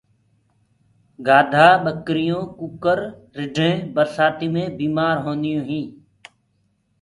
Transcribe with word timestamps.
گآڌآ 1.25 1.67
ٻڪرِيونٚ 1.83 2.51
ڪوڪرِ 2.59 2.99
رِڍينٚ 3.37 3.87
برسآتيٚ 3.95 4.51
مي 4.53 4.63
بيٚمآر 4.77 5.15
هونٚديو 5.23 5.59
هينٚ 5.69 5.89